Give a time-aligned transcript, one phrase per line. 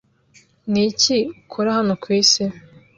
[0.71, 2.43] Niki ukora hano kwisi?